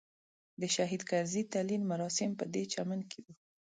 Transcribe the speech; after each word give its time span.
د 0.61 0.63
شهید 0.75 1.01
کرزي 1.09 1.43
تلین 1.53 1.81
مراسم 1.91 2.29
پدې 2.39 2.63
چمن 2.73 2.99
کې 3.09 3.19
وو. 3.23 3.33